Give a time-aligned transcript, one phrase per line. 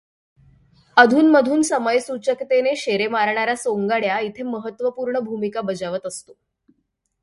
[0.97, 6.33] अधूनमधून समयसूचकतेने शेरे मारणारा सोंगाड्या इथे महत्त्वपूर्ण भूमिका बजावत असतो.